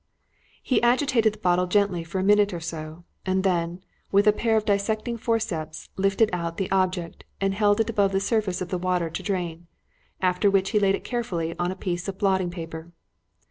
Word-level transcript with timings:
He 0.63 0.81
agitated 0.81 1.31
the 1.33 1.37
bottle 1.37 1.67
gently 1.67 2.03
for 2.03 2.17
a 2.17 2.23
minute 2.23 2.53
or 2.55 2.59
so, 2.59 3.03
and 3.23 3.43
then, 3.43 3.83
with 4.11 4.25
a 4.25 4.33
pair 4.33 4.57
of 4.57 4.65
dissecting 4.65 5.15
forceps, 5.17 5.89
lifted 5.95 6.31
out 6.33 6.57
the 6.57 6.71
object 6.71 7.23
and 7.39 7.53
held 7.53 7.79
it 7.79 7.89
above 7.91 8.11
the 8.11 8.19
surface 8.19 8.61
of 8.61 8.69
the 8.69 8.79
water 8.79 9.11
to 9.11 9.21
drain, 9.21 9.67
after 10.19 10.49
which 10.49 10.71
he 10.71 10.79
laid 10.79 10.95
it 10.95 11.03
carefully 11.03 11.53
on 11.59 11.71
a 11.71 11.75
piece 11.75 12.07
of 12.07 12.17
blotting 12.17 12.49
paper. 12.49 12.91